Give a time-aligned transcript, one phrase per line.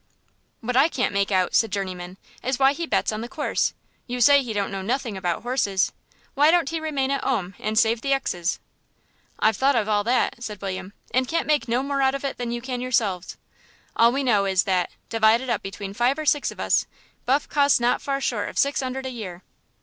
[0.61, 3.75] "What I can't make out," said Journeyman, "is why he bets on the course.
[4.07, 5.91] You say he don't know nothing about horses.
[6.33, 8.59] Why don't he remain at 'ome and save the exes?"
[9.37, 12.37] "I've thought of all that," said William, "and can't make no more out of it
[12.39, 13.37] than you can yerselves.
[13.95, 16.87] All we know is that, divided up between five or six of us,
[17.27, 19.43] Buff costs not far short of six 'undred a year."